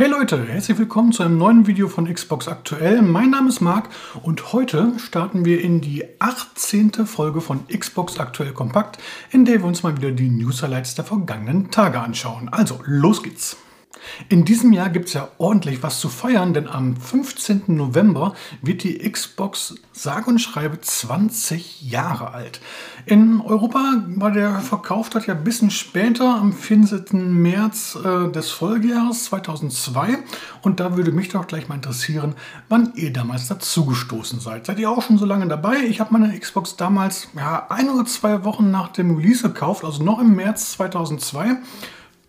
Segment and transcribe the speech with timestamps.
[0.00, 3.02] Hey Leute, herzlich willkommen zu einem neuen Video von Xbox Aktuell.
[3.02, 3.90] Mein Name ist Marc
[4.22, 7.04] und heute starten wir in die 18.
[7.04, 8.96] Folge von Xbox Aktuell Kompakt,
[9.30, 12.48] in der wir uns mal wieder die News Highlights der vergangenen Tage anschauen.
[12.48, 13.58] Also, los geht's!
[14.28, 17.62] In diesem Jahr gibt es ja ordentlich was zu feiern, denn am 15.
[17.68, 22.60] November wird die Xbox sage und schreibe 20 Jahre alt.
[23.06, 27.34] In Europa war der Verkauf dort ja ein bisschen später, am 14.
[27.40, 30.18] März äh, des Folgejahres 2002.
[30.62, 32.34] Und da würde mich doch gleich mal interessieren,
[32.68, 34.66] wann ihr damals dazugestoßen seid.
[34.66, 35.78] Seid ihr auch schon so lange dabei?
[35.88, 40.02] Ich habe meine Xbox damals ja, ein oder zwei Wochen nach dem Release gekauft, also
[40.02, 41.58] noch im März 2002.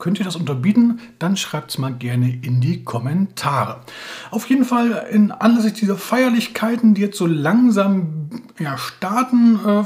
[0.01, 0.99] Könnt ihr das unterbieten?
[1.19, 3.81] Dann schreibt es mal gerne in die Kommentare.
[4.31, 9.83] Auf jeden Fall in Anlässlich dieser Feierlichkeiten, die jetzt so langsam ja, starten, äh,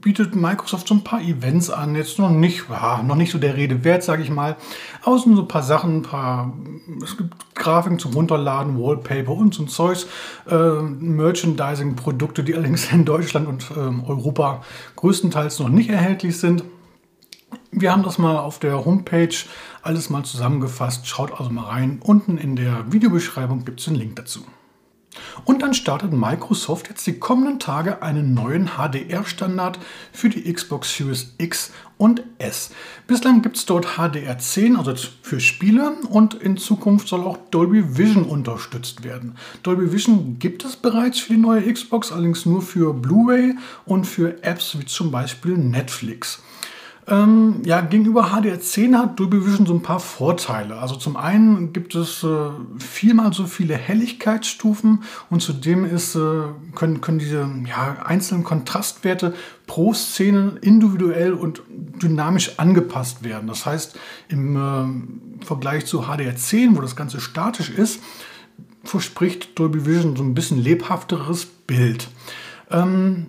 [0.00, 1.94] bietet Microsoft so ein paar Events an.
[1.94, 4.56] Jetzt noch nicht, ja, noch nicht so der Rede wert, sage ich mal.
[5.04, 6.52] Außen so ein paar Sachen, ein paar,
[7.00, 10.08] es gibt Grafiken zum Runterladen, Wallpaper und so ein Zeugs,
[10.50, 14.64] äh, Merchandising-Produkte, die allerdings in Deutschland und äh, Europa
[14.96, 16.64] größtenteils noch nicht erhältlich sind.
[17.74, 19.34] Wir haben das mal auf der Homepage
[19.80, 21.06] alles mal zusammengefasst.
[21.06, 22.00] Schaut also mal rein.
[22.04, 24.44] Unten in der Videobeschreibung gibt es einen Link dazu.
[25.44, 29.78] Und dann startet Microsoft jetzt die kommenden Tage einen neuen HDR-Standard
[30.12, 32.72] für die Xbox Series X und S.
[33.06, 38.24] Bislang gibt es dort HDR10, also für Spiele, und in Zukunft soll auch Dolby Vision
[38.24, 39.36] unterstützt werden.
[39.62, 43.54] Dolby Vision gibt es bereits für die neue Xbox, allerdings nur für Blu-ray
[43.86, 46.42] und für Apps wie zum Beispiel Netflix.
[47.12, 50.78] Ähm, ja, gegenüber HDR10 hat Dolby Vision so ein paar Vorteile.
[50.78, 57.02] Also zum einen gibt es äh, viermal so viele Helligkeitsstufen und zudem ist, äh, können,
[57.02, 59.34] können diese ja, einzelnen Kontrastwerte
[59.66, 63.46] pro Szene individuell und dynamisch angepasst werden.
[63.46, 63.98] Das heißt,
[64.30, 68.00] im äh, Vergleich zu HDR10, wo das Ganze statisch ist,
[68.84, 72.08] verspricht Dolby Vision so ein bisschen lebhafteres Bild.
[72.70, 73.26] Ähm,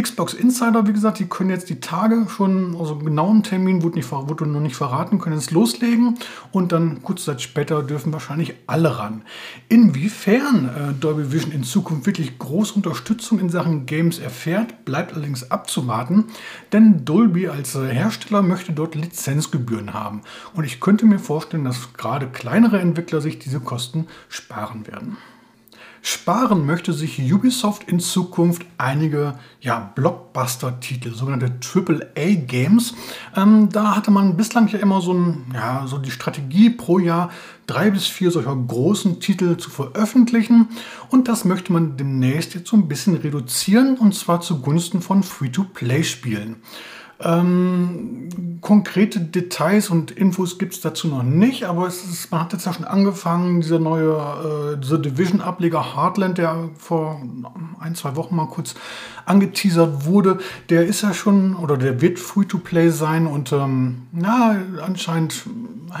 [0.00, 4.10] Xbox Insider, wie gesagt, die können jetzt die Tage schon, also genauen Termin wurde, nicht,
[4.10, 6.18] wurde noch nicht verraten, können jetzt loslegen
[6.50, 9.20] und dann kurze Zeit später dürfen wahrscheinlich alle ran.
[9.68, 15.50] Inwiefern äh, Dolby Vision in Zukunft wirklich große Unterstützung in Sachen Games erfährt, bleibt allerdings
[15.50, 16.24] abzuwarten,
[16.72, 20.22] denn Dolby als äh, Hersteller möchte dort Lizenzgebühren haben
[20.54, 25.18] und ich könnte mir vorstellen, dass gerade kleinere Entwickler sich diese Kosten sparen werden.
[26.04, 32.94] Sparen möchte sich Ubisoft in Zukunft einige ja, Blockbuster-Titel, sogenannte AAA-Games.
[33.36, 37.30] Ähm, da hatte man bislang ja immer so, ein, ja, so die Strategie pro Jahr
[37.68, 40.70] drei bis vier solcher großen Titel zu veröffentlichen.
[41.08, 46.56] Und das möchte man demnächst jetzt so ein bisschen reduzieren und zwar zugunsten von Free-to-Play-Spielen.
[47.24, 52.64] Ähm, konkrete Details und Infos gibt es dazu noch nicht, aber ist, man hat jetzt
[52.64, 57.20] ja schon angefangen, dieser neue äh, The Division-Ableger Heartland, der vor
[57.80, 58.74] ein, zwei Wochen mal kurz
[59.26, 60.38] angeteasert wurde,
[60.70, 65.44] der ist ja schon oder der wird Free-to-Play sein und ähm, na, anscheinend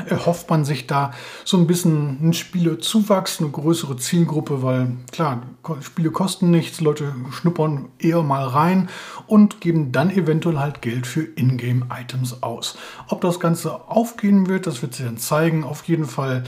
[0.08, 1.12] erhofft man sich da
[1.44, 5.42] so ein bisschen einen Spielezuwachs, eine größere Zielgruppe, weil klar,
[5.80, 8.88] Spiele kosten nichts, Leute schnuppern eher mal rein
[9.26, 12.76] und geben dann eventuell halt Geld für Ingame-Items aus.
[13.08, 15.64] Ob das Ganze aufgehen wird, das wird sich dann zeigen.
[15.64, 16.44] Auf jeden Fall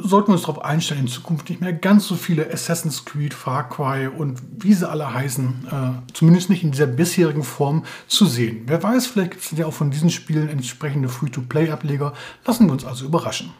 [0.00, 3.68] sollten wir uns darauf einstellen, in Zukunft nicht mehr ganz so viele Assassin's Creed, Far
[3.68, 8.62] Cry und wie sie alle heißen, äh, zumindest nicht in dieser bisherigen Form zu sehen.
[8.66, 12.12] Wer weiß, vielleicht gibt es ja auch von diesen Spielen entsprechende Free-to-Play-Ableger.
[12.46, 13.52] Lassen wir uns also überraschen.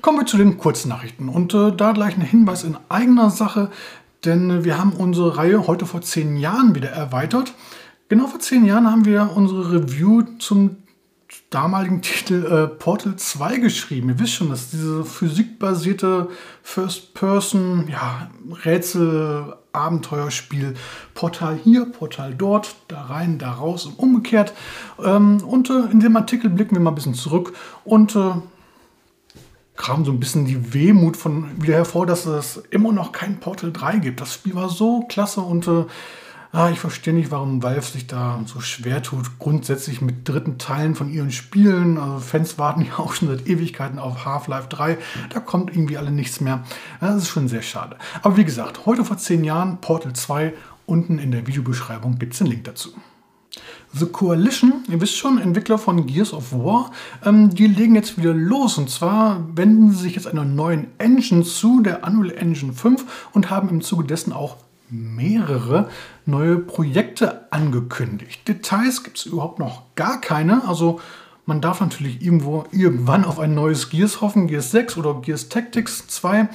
[0.00, 3.70] Kommen wir zu den Kurznachrichten und äh, da gleich ein Hinweis in eigener Sache,
[4.24, 7.52] denn äh, wir haben unsere Reihe heute vor zehn Jahren wieder erweitert.
[8.08, 10.76] Genau vor zehn Jahren haben wir unsere Review zum
[11.50, 14.10] damaligen Titel äh, Portal 2 geschrieben.
[14.10, 16.28] Ihr wisst schon, dass diese physikbasierte
[16.62, 18.30] First-Person, ja,
[18.64, 20.74] Rätsel, Abenteuerspiel,
[21.14, 24.52] Portal hier, Portal dort, da rein, da raus und umgekehrt.
[25.02, 27.54] Ähm, und äh, in dem Artikel blicken wir mal ein bisschen zurück
[27.84, 28.32] und äh,
[29.76, 33.72] kam so ein bisschen die Wehmut von wieder hervor, dass es immer noch kein Portal
[33.72, 34.20] 3 gibt.
[34.20, 35.84] Das Spiel war so klasse und äh,
[36.52, 40.94] ah, ich verstehe nicht, warum Valve sich da so schwer tut, grundsätzlich mit dritten Teilen
[40.94, 41.98] von ihren Spielen.
[41.98, 44.98] Also Fans warten ja auch schon seit Ewigkeiten auf Half-Life 3.
[45.30, 46.64] Da kommt irgendwie alle nichts mehr.
[47.00, 47.96] Das ist schon sehr schade.
[48.22, 50.54] Aber wie gesagt, heute vor zehn Jahren Portal 2.
[50.86, 52.90] Unten in der Videobeschreibung gibt es den Link dazu.
[53.92, 56.92] The Coalition, ihr wisst schon, Entwickler von Gears of War,
[57.24, 58.78] ähm, die legen jetzt wieder los.
[58.78, 63.50] Und zwar wenden sie sich jetzt einer neuen Engine zu, der Unreal Engine 5, und
[63.50, 64.56] haben im Zuge dessen auch
[64.90, 65.88] mehrere
[66.26, 68.46] neue Projekte angekündigt.
[68.48, 70.66] Details gibt es überhaupt noch gar keine.
[70.66, 71.00] Also
[71.48, 76.06] Man darf natürlich irgendwo irgendwann auf ein neues Gears hoffen, Gears 6 oder Gears Tactics
[76.06, 76.46] 2.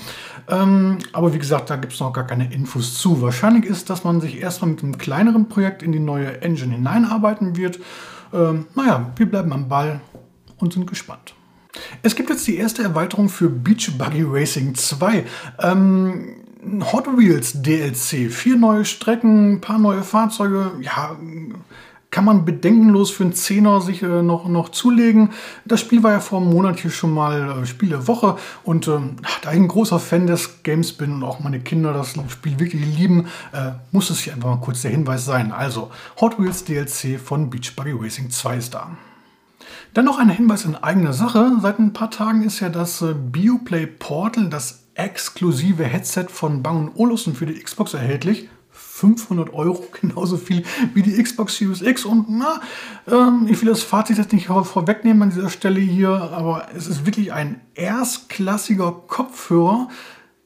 [0.50, 3.20] Ähm, aber wie gesagt, da gibt es noch gar keine Infos zu.
[3.20, 7.56] Wahrscheinlich ist, dass man sich erstmal mit einem kleineren Projekt in die neue Engine hineinarbeiten
[7.56, 7.80] wird.
[8.32, 10.00] Ähm, naja, wir bleiben am Ball
[10.58, 11.34] und sind gespannt.
[12.04, 15.26] Es gibt jetzt die erste Erweiterung für Beach Buggy Racing 2.
[15.60, 16.36] Ähm,
[16.92, 20.72] Hot Wheels DLC, vier neue Strecken, ein paar neue Fahrzeuge.
[20.82, 21.18] Ja,
[22.14, 25.32] kann man bedenkenlos für einen Zehner sich äh, noch, noch zulegen.
[25.66, 28.88] Das Spiel war ja vor einem Monat hier schon mal äh, Spiel der Woche und
[28.88, 29.00] äh,
[29.42, 32.86] da ich ein großer Fan des Games bin und auch meine Kinder das Spiel wirklich
[32.86, 35.52] lieben, äh, muss es hier einfach mal kurz der Hinweis sein.
[35.52, 35.90] Also
[36.22, 38.92] Hot Wheels DLC von Beach Buggy Racing 2 ist da.
[39.96, 41.54] Dann noch ein Hinweis in eigener Sache.
[41.62, 46.92] Seit ein paar Tagen ist ja das äh, BioPlay Portal, das exklusive Headset von Bang
[46.96, 48.50] Olufsen für die Xbox erhältlich.
[48.72, 50.64] 500 Euro, genauso viel
[50.94, 52.06] wie die Xbox Series X.
[52.06, 52.62] Und na,
[53.08, 57.06] ähm, ich will das Fazit jetzt nicht vorwegnehmen an dieser Stelle hier, aber es ist
[57.06, 59.90] wirklich ein erstklassiger Kopfhörer.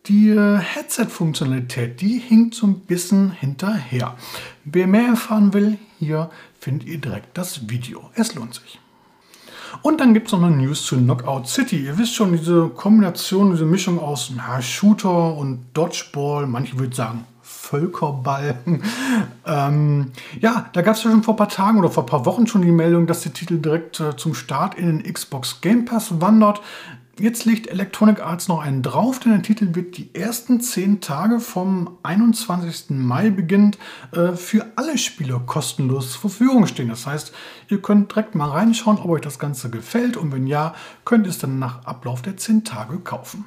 [0.08, 4.16] Die äh, Headset-Funktionalität, die hinkt so ein bisschen hinterher.
[4.64, 6.30] Wer mehr erfahren will, hier
[6.60, 8.10] findet ihr direkt das Video.
[8.16, 8.80] Es lohnt sich.
[9.82, 11.86] Und dann gibt es noch eine News zu Knockout City.
[11.86, 17.26] Ihr wisst schon, diese Kombination, diese Mischung aus na, Shooter und Dodgeball, manche würden sagen
[17.42, 18.58] Völkerball.
[19.46, 22.26] ähm, ja, da gab es ja schon vor ein paar Tagen oder vor ein paar
[22.26, 25.86] Wochen schon die Meldung, dass der Titel direkt äh, zum Start in den Xbox Game
[25.86, 26.62] Pass wandert.
[27.20, 31.40] Jetzt legt Electronic Arts noch einen drauf, denn der Titel wird die ersten 10 Tage
[31.40, 32.92] vom 21.
[32.92, 33.80] Mai beginnend
[34.12, 36.90] äh, für alle Spieler kostenlos zur Verfügung stehen.
[36.90, 37.34] Das heißt,
[37.70, 40.76] ihr könnt direkt mal reinschauen, ob euch das Ganze gefällt und wenn ja,
[41.06, 43.46] könnt ihr es dann nach Ablauf der 10 Tage kaufen.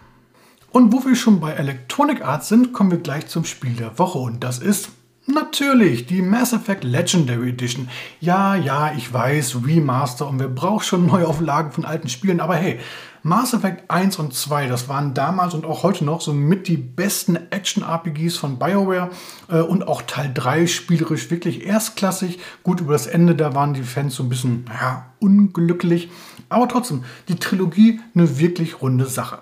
[0.73, 4.19] Und wo wir schon bei Electronic Arts sind, kommen wir gleich zum Spiel der Woche
[4.19, 4.91] und das ist
[5.27, 7.89] Natürlich, die Mass Effect Legendary Edition.
[8.21, 12.81] Ja, ja, ich weiß, Remaster und wer braucht schon Neuauflagen von alten Spielen, aber hey,
[13.23, 16.79] Mass Effect 1 und 2, das waren damals und auch heute noch so mit die
[16.79, 19.11] besten Action-RPGs von BioWare
[19.49, 22.39] äh, und auch Teil 3 spielerisch wirklich erstklassig.
[22.63, 26.11] Gut, über das Ende, da waren die Fans so ein bisschen ja, unglücklich,
[26.49, 29.39] aber trotzdem, die Trilogie eine wirklich runde Sache.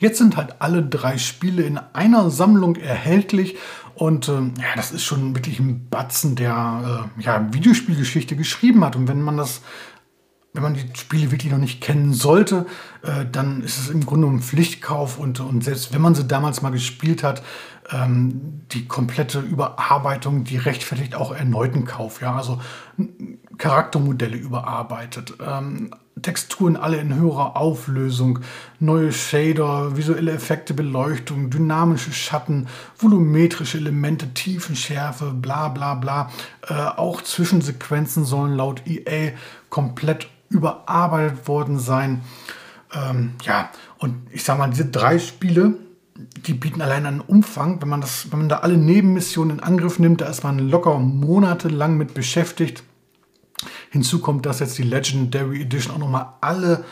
[0.00, 3.56] Jetzt sind halt alle drei Spiele in einer Sammlung erhältlich
[3.94, 8.96] und äh, ja, das ist schon wirklich ein Batzen, der äh, ja, Videospielgeschichte geschrieben hat.
[8.96, 9.60] Und wenn man das
[10.54, 12.66] wenn man die Spiele wirklich noch nicht kennen sollte,
[13.02, 16.60] äh, dann ist es im Grunde ein Pflichtkauf und, und selbst wenn man sie damals
[16.60, 17.42] mal gespielt hat,
[17.90, 22.20] ähm, die komplette Überarbeitung, die rechtfertigt auch erneuten Kauf.
[22.20, 22.36] Ja?
[22.36, 22.60] Also
[23.62, 28.40] Charaktermodelle überarbeitet, ähm, Texturen alle in höherer Auflösung,
[28.80, 32.66] neue Shader, visuelle Effekte, Beleuchtung, dynamische Schatten,
[32.98, 36.30] volumetrische Elemente, Tiefenschärfe, bla bla bla.
[36.68, 39.30] Äh, auch Zwischensequenzen sollen laut EA
[39.70, 42.22] komplett überarbeitet worden sein.
[42.92, 45.74] Ähm, ja, und ich sag mal, diese drei Spiele,
[46.46, 50.00] die bieten allein einen Umfang, wenn man, das, wenn man da alle Nebenmissionen in Angriff
[50.00, 52.82] nimmt, da ist man locker monatelang mit beschäftigt.
[53.92, 56.82] Hinzu kommt, dass jetzt die Legendary Edition auch nochmal alle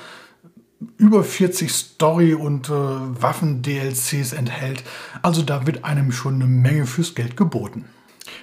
[0.99, 4.85] über 40 Story- und äh, Waffen-DLCs enthält.
[5.23, 7.87] Also da wird einem schon eine Menge fürs Geld geboten.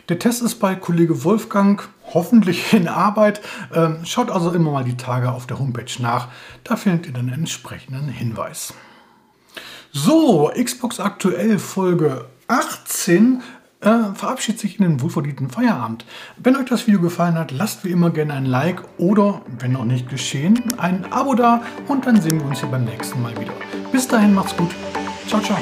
[0.09, 3.41] Der Test ist bei Kollege Wolfgang hoffentlich in Arbeit.
[3.75, 6.29] Ähm, schaut also immer mal die Tage auf der Homepage nach.
[6.63, 8.73] Da findet ihr einen entsprechenden Hinweis.
[9.91, 13.43] So, Xbox aktuell Folge 18
[13.81, 16.05] äh, verabschiedet sich in den wohlverdienten Feierabend.
[16.37, 19.85] Wenn euch das Video gefallen hat, lasst wie immer gerne ein Like oder, wenn noch
[19.85, 23.53] nicht geschehen, ein Abo da und dann sehen wir uns hier beim nächsten Mal wieder.
[23.91, 24.71] Bis dahin macht's gut.
[25.27, 25.57] Ciao, ciao.